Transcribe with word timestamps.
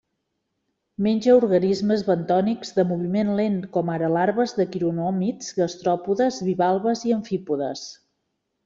Menja 1.07 1.35
organismes 1.41 2.05
bentònics 2.07 2.73
de 2.79 2.85
moviment 2.93 3.31
lent, 3.41 3.61
com 3.77 3.93
ara 3.97 4.11
larves 4.17 4.57
de 4.63 4.69
quironòmids, 4.73 5.55
gastròpodes, 5.63 6.45
bivalves 6.51 7.07
i 7.11 7.17
amfípodes. 7.21 7.89